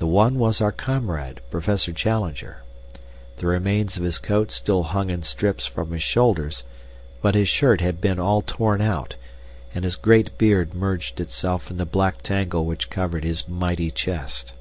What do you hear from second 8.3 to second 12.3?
torn out, and his great beard merged itself in the black